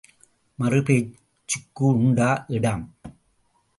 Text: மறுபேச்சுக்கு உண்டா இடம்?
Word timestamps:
மறுபேச்சுக்கு 0.59 1.85
உண்டா 1.85 2.45
இடம்? 2.47 2.85